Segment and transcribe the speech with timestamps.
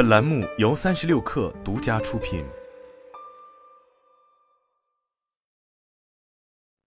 [0.00, 2.42] 本栏目由三十六氪独家出品。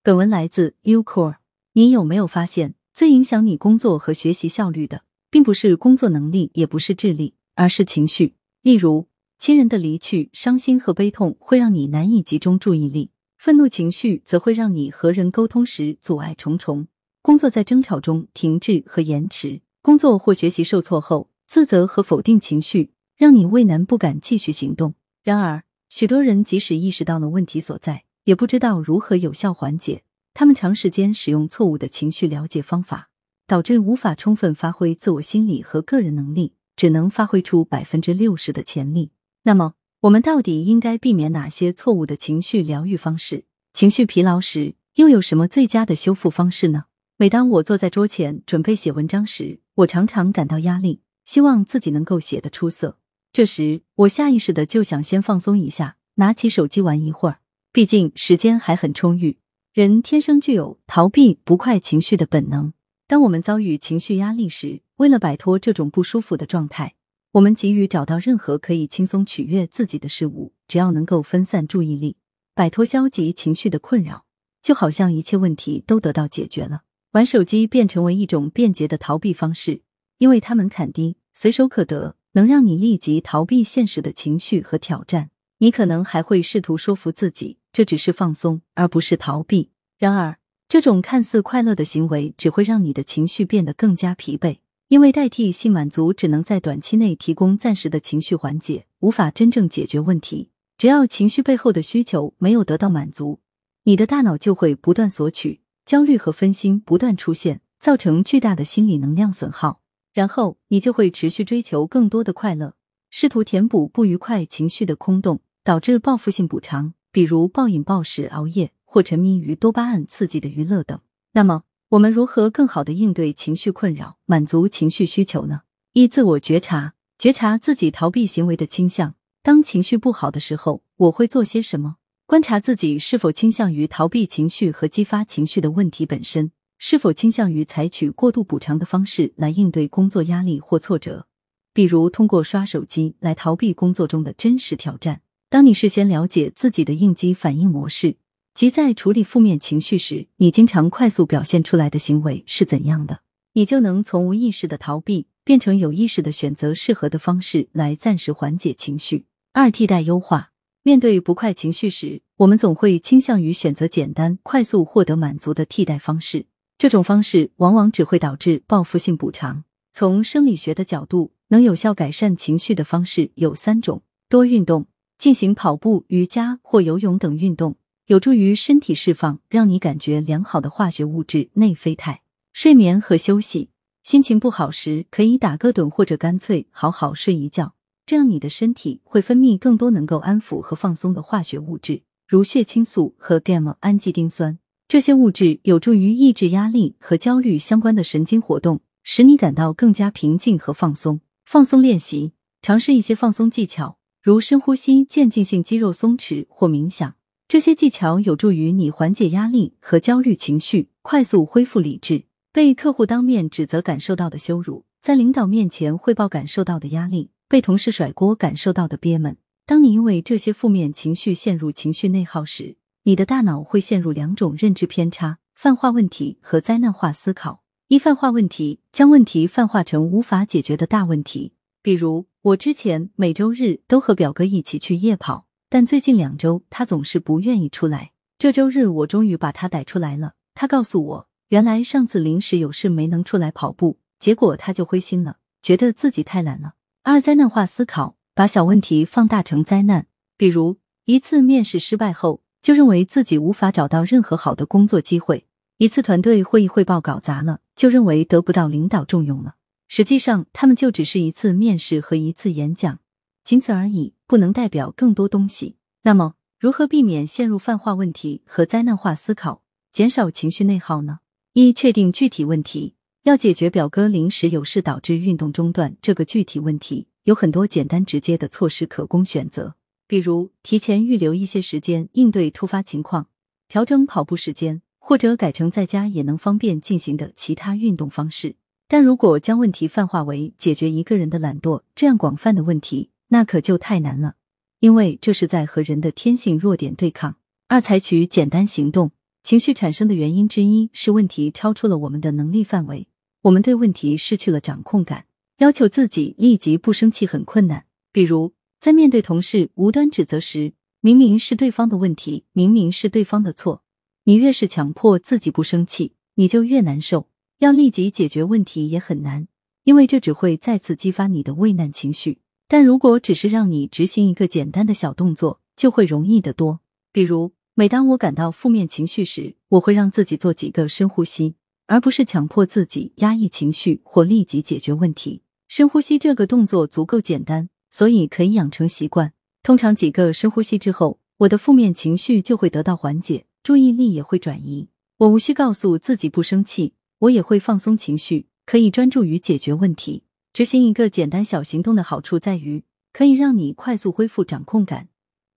[0.01, 1.36] 本文来自 Ucore。
[1.73, 8.34] 你有没有发现，最影响你工作和学习效率的，并不是工作能力，也不是智力，而是情绪。
[8.63, 9.07] 例如，
[9.38, 16.88] 亲人的离去，伤心和悲痛会让你难以集中注意力；愤怒情绪则会让你和人沟通时阻碍重重。
[17.21, 22.89] 工作在争吵中停滞和延迟，工作或学习受挫后，自责和否定情绪
[23.24, 24.95] 让你畏难不敢继续行动。
[25.23, 30.04] 然而，许多人即使意识到了问题所在，也不知道如何有效缓解。
[30.34, 33.08] 他们长时间使用错误的情绪了解方法，
[33.48, 39.12] 导致无法充分发挥自我心理和个人能力，只能发挥出百分之六十的潜力。
[39.44, 43.45] 那么，我们到底应该避免哪些错误的情绪疗愈方式？
[43.72, 46.88] 情绪疲劳时，又有什么最佳的修复方式呢？
[47.16, 52.98] 每当我坐在桌前准备写文章时，我常常感到压力，希望自己能够写得出色。
[53.34, 57.40] 这时，我下意识的就想先放松一下，拿起手机玩一会儿。
[57.72, 59.40] 毕竟时间还很充裕。
[59.73, 62.73] 人天生具有逃避不快情绪的本能。
[63.08, 66.94] 当我们遭遇情绪压力时，为了摆脱这种不舒服的状态，
[67.31, 72.18] 我们急于找到任何可以轻松取悦自己的事物，只要能够分散注意力，
[72.53, 74.25] 摆脱消极情绪的困扰，
[74.62, 76.84] 就好像一切问题都得到解决了。
[77.14, 79.81] 玩手机便成为一种便捷的逃避方式，
[80.20, 85.31] 因为它门槛低，随手可得，能让你立即逃避现实的情绪和挑战。
[85.59, 87.58] 你可能还会试图说服自己。
[87.72, 89.72] 这只是放松，而不是逃避。
[89.98, 94.59] 然而，这种看似快乐的行为只会让你的情绪变得更加疲惫，
[94.90, 100.52] 因为代替性满足只能在短期内提供暂时的情绪缓解，无法真正解决问题。
[100.78, 103.40] 只要情绪背后的需求没有得到满足，
[103.86, 109.83] 你的大脑就会不断索取，焦虑和分心不断出现，造成巨大的心理能量损耗。
[110.14, 112.75] 然后，你就会持续追求更多的快乐，
[113.09, 116.94] 试图填补不愉快情绪的空洞，导致报复性补偿。
[117.11, 121.00] 比如暴饮暴食、熬夜或沉迷于多巴胺刺激的娱乐等。
[121.34, 125.62] 那么，我们如何更好的应对情绪困扰，满足情绪需求呢？
[125.94, 129.13] 一、自我觉察，觉察自己逃避行为的倾向。
[129.44, 131.97] 当情绪不好的时候，我会做些什么？
[132.25, 136.51] 观察自己是否倾向于逃避情绪和激发情绪的问题本身，
[136.85, 141.27] 是否倾向于采取过度补偿的方式来应对工作压力或挫折，
[141.73, 145.21] 比如通过刷手机来逃避工作中的真实挑战。
[145.49, 148.17] 当你事先了解自己的应激反应模式，
[148.53, 153.21] 即在处理负面情绪时，你经常快速表现出来的行为是怎样的，
[153.53, 159.27] 你就能从无意识的逃避变成有意识的选择适合的方式来暂时缓解情绪。
[159.53, 160.50] 二、替代优化。
[160.85, 166.47] 面对不快情绪时，我们总会倾向于选择简单、快速获得满足的替代方式，
[166.83, 169.63] 这种方式往往只会导致报复性补偿。
[169.94, 174.88] 从生理学的角度，能有效改善情绪的方式有三种：多运动。
[175.17, 177.77] 进行跑步、瑜伽或游泳等运动，
[178.07, 182.21] 有助于身体释放让你感觉良好的化学物质内啡肽。
[182.51, 183.69] 睡眠和休息，
[184.03, 194.59] 心情不好时可以打个盹或者干脆好好睡一觉，这样你的身体会分泌更多能够安抚和放松的化学物质，如血清素和 gamma 氨基丁酸。
[194.94, 201.20] 这些物质有助于抑制压力和焦虑相关的神经活动，使你感到更加平静和放松。
[201.48, 203.98] 放松练习，尝试一些放松技巧。
[204.22, 207.16] 如深呼吸、渐进性肌肉松弛或冥想，
[207.48, 212.25] 这些技巧有助于你缓解压力和焦虑情绪，快速恢复理智。
[212.52, 219.38] 被客户当面指责感受到的羞辱，在领导面前汇报感受到的压力，被同事甩锅感受到的憋闷。
[219.66, 227.62] 当你因为这些负面情绪陷入情绪内耗时，你的大脑会陷入两种认知偏差：泛化问题和灾难化思考。
[227.90, 231.53] 一、泛化问题，将问题泛化成无法解决的大问题。
[231.81, 238.13] 比如，我之前每周日都和表哥一起去夜跑，但最近两周他总是不愿意出来。
[238.38, 240.36] 这周日我终于把他逮出来了。
[240.56, 246.75] 他告诉我，原来上次临时有事没能出来跑步，结果他就灰心了，觉得自己太懒了。
[247.02, 250.07] 二、灾难化思考，把小问题放大成灾难。
[250.38, 255.44] 比如，一次面试失败后，就认为自己无法找到任何好的工作机会；
[255.80, 259.56] 一次团队会议汇报搞砸了，就认为得不到领导重用了。
[259.89, 263.00] 实际上，他们就只是一次面试和一次演讲，
[263.44, 265.75] 仅此而已，不能代表更多东西。
[266.04, 269.62] 那么，如何避免陷入泛化问题和灾难化思考，
[269.92, 271.19] 减少情绪内耗呢？
[271.51, 272.95] 一、确定具体问题。
[273.24, 279.75] 要解决表哥临时有事导致运动中断这个具体问题，有很多简单直接的措施可供选择，
[280.13, 283.30] 比如提前预留一些时间应对突发情况，
[283.68, 288.56] 调整跑步时间，或者改成在家也能方便进行的其他运动方式。
[288.88, 294.36] 但如果将问题泛化为解决一个人的懒惰这样广泛的问题，那可就太难了，
[294.81, 297.38] 因为这是在和人的天性弱点对抗。
[297.68, 299.13] 二、采取简单行动。
[299.42, 303.07] 情绪产生的原因之一是问题超出了我们的能力范围，
[303.42, 305.25] 我们对问题失去了掌控感，
[305.57, 307.86] 要求自己立即不生气很困难。
[308.12, 313.81] 比如，在面对同事无端指责时，明明是对方的问题，明明是对方的错，
[314.25, 317.30] 你越是强迫自己不生气，你就越难受。
[317.59, 319.47] 要立即解决问题也很难，
[319.85, 322.39] 因为这只会再次激发你的畏难情绪。
[322.68, 326.81] 但如果只是让你执行一个简单的小动作，就会容易得多。
[327.13, 327.53] 比如。
[327.75, 331.56] 每当我感到负面情绪时，我会让自己做几个深呼吸，
[331.88, 335.41] 而不是强迫自己压抑情绪或立即解决问题。
[335.68, 339.34] 深呼吸这个动作足够简单，所以可以养成习惯。
[339.62, 344.88] 通常几个深呼吸之后，我的负面情绪就会得到缓解，注意力也会转移。
[345.18, 350.24] 我无需告诉自己不生气，我也会放松情绪，可以专注于解决问题。
[350.54, 355.10] 执行一个简单小行动的好处在于，可以让你快速恢复掌控感，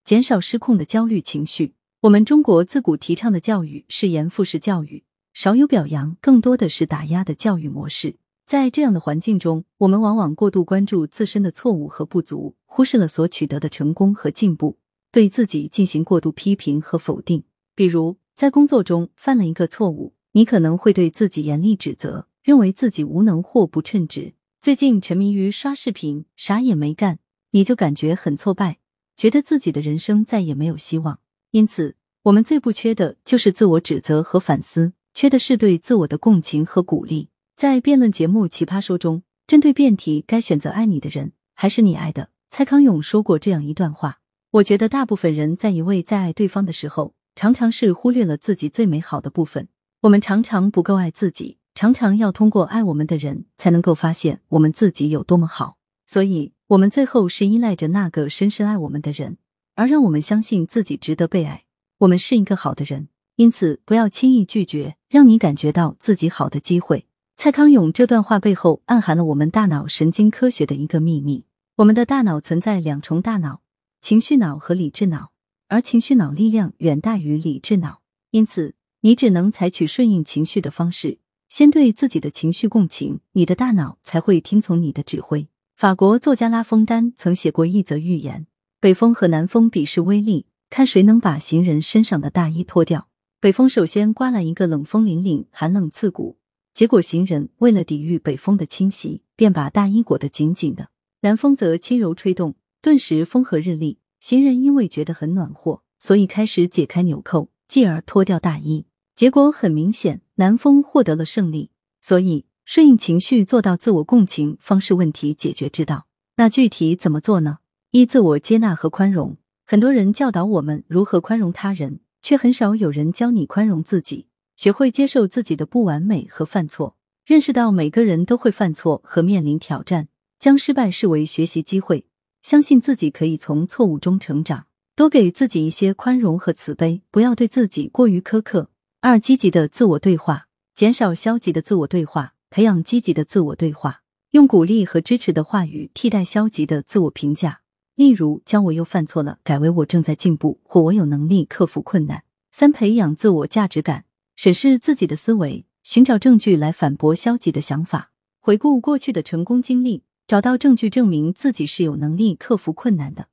[0.04, 1.72] 减少失控的焦虑情绪。
[2.02, 8.16] 我们中国自古提倡的教育是严复式教育，少有表扬，更多的是打压的教育模式。
[8.46, 14.78] 在这样的环境中，我们往往过度关注自身的错误和不足，忽视了所取得的成功和进步，
[15.10, 17.42] 对自己进行过度批评和否定。
[17.74, 24.34] 比如，在工作中犯了一个错误，你可能会对自己严厉指责，认为自己无能或不称职。
[24.60, 27.18] 最近沉迷于刷视频，啥也没干，
[27.50, 28.78] 你就感觉很挫败，
[29.16, 31.18] 觉得自己的人生再也没有希望。
[31.50, 37.30] 因此，我们最不缺的就是自我指责和反思，缺的是对自我的共情和鼓励。
[37.56, 44.18] 在辩论节目《奇葩说》中，针对辩题该选择爱你的人还是你爱的，蔡康永说过这样一段话：
[44.50, 49.68] 我觉得大部分人在一味在爱对方的时候，常常是忽略了自己最美好的部分。
[50.02, 55.78] 我们常常不够爱自己，常常要通过爱我们的人才能够发现我们自己有多么好。
[56.04, 59.38] 所以，我们最后是依赖着那个深深爱我们的人。
[59.76, 61.64] 而让我们相信自己值得被爱，
[62.00, 67.06] 我们是一个好的人，因此不要轻易拒绝让你感觉到自己好的机会。
[67.38, 71.44] 蔡康永这段话背后暗含了我们大脑神经科学的一个秘密：
[71.76, 73.60] 我们的大脑存在两重大脑，
[74.00, 75.32] 情绪脑和理智脑，
[75.68, 78.00] 而情绪脑力量远大于理智脑，
[78.30, 81.18] 因此你只能采取顺应情绪的方式，
[81.50, 85.46] 先对自己的情绪共情，你的大脑才会听从你的指挥。
[85.76, 88.46] 法国作家拉封丹曾写过一则寓言。
[88.80, 93.08] 北风和南风比试威力，看谁能把行人身上的大衣脱掉。
[93.40, 96.38] 北风首先刮来一个冷风凛凛、寒冷刺骨，
[96.76, 100.90] 结果行人为了抵御北风的侵袭，便把大衣裹得紧紧的。
[101.22, 103.98] 南风则轻柔吹动，顿时风和日丽。
[104.20, 108.84] 行人因为觉得很暖和，所以开始解开纽扣，继而脱掉大衣。
[109.14, 111.70] 结果很明显，南风获得了胜利。
[112.02, 116.06] 所以，顺应情绪，做到自我共情，方是问题解决之道。
[116.36, 117.60] 那具体怎么做呢？
[117.92, 119.38] 一、自我接纳和宽容。
[119.64, 124.26] 很多人教导我们如何宽容他人，却很少有人教你宽容自己。
[124.56, 130.08] 学会接受自己的不完美和犯错，认识到每个人都会犯错和面临挑战，
[130.38, 132.06] 将失败视为学习机会，
[132.42, 134.66] 相信自己可以从错误中成长。
[134.94, 138.70] 多给自己一些宽容和慈悲，不要对自己过于苛刻。
[139.00, 144.00] 二、积极的自我对话，减少消极的自我对话，培养积极的自我对话，
[144.30, 147.60] 用鼓励和支持的话语替代消极的自我评价。
[147.94, 152.24] 例如，将我又犯错了改为我正在进步，或我有能力克服困难。
[152.50, 158.12] 三、培养自我价值感，审视自己的思维，寻找证据来反驳消极的想法。
[158.38, 163.28] 回顾过去的成功经历，找到证据证明自己是有能力克服困难的。